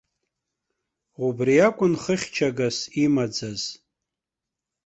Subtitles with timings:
[1.25, 3.61] Убри акәын хыхьчагас имаӡаз.